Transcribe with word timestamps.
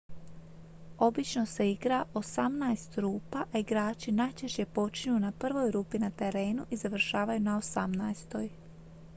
obično 0.97 1.45
se 1.45 1.71
igra 1.71 2.05
osamnaest 2.13 2.97
rupa 2.97 3.45
a 3.53 3.59
igrači 3.59 4.11
najčešće 4.11 4.65
počinju 4.65 5.19
na 5.19 5.31
prvoj 5.31 5.71
rupi 5.71 5.99
na 5.99 6.09
terenu 6.09 6.65
i 6.71 6.77
završavaju 6.77 7.39
na 7.39 7.57
osamnaestoj 7.57 8.49